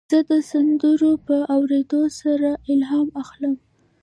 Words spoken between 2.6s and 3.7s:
الهام اخلم.